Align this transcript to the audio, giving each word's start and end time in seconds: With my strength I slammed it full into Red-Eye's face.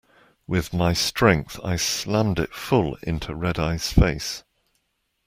With 0.47 0.73
my 0.73 0.93
strength 0.93 1.59
I 1.63 1.75
slammed 1.75 2.39
it 2.39 2.55
full 2.55 2.97
into 3.03 3.35
Red-Eye's 3.35 3.93
face. 3.93 4.43